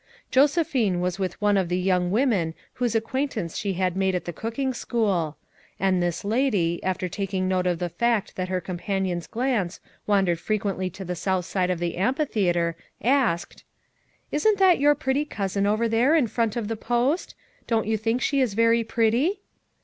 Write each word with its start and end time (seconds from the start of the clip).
Josephine 0.31 0.99
was 0.99 1.19
with 1.19 1.39
one 1.39 1.57
of 1.57 1.69
the 1.69 1.77
young 1.77 2.09
women 2.09 2.55
whose 2.73 2.95
acquaintance 2.95 3.55
she 3.55 3.73
had 3.73 3.95
made 3.95 4.15
at 4.15 4.25
the 4.25 4.33
cook 4.33 4.57
ing 4.57 4.73
school; 4.73 5.37
and 5.79 6.01
this 6.01 6.25
lady, 6.25 6.83
after 6.83 7.07
taking 7.07 7.47
note 7.47 7.67
of 7.67 7.77
the 7.77 7.87
fact 7.89 8.35
that 8.35 8.49
her 8.49 8.59
companion's 8.59 9.27
glance 9.27 9.79
wandered 10.07 10.39
frequently 10.39 10.89
to 10.89 11.05
the 11.05 11.15
south 11.15 11.45
side 11.45 11.69
of 11.69 11.77
the 11.77 11.97
amphithea 11.97 12.53
ter, 12.53 12.75
asked: 13.03 13.63
"Isn't 14.31 14.57
that 14.57 14.79
your 14.79 14.95
pretty 14.95 15.23
cousin 15.23 15.67
over 15.67 15.87
there 15.87 16.15
in 16.15 16.25
front 16.25 16.55
of 16.55 16.67
the 16.67 16.75
post? 16.75 17.35
Don't 17.67 17.85
you 17.85 17.95
think 17.95 18.21
she 18.23 18.41
is 18.41 18.55
veiy 18.55 18.87
pretty?" 18.87 19.41